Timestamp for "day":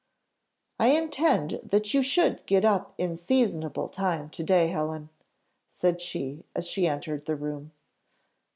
4.43-4.65